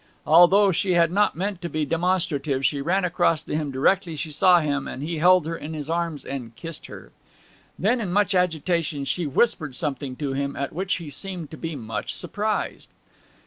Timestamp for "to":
1.61-1.69, 3.43-3.55, 10.15-10.33, 11.51-11.57